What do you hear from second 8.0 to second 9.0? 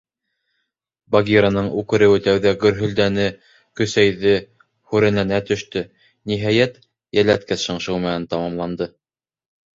менән тамамланды.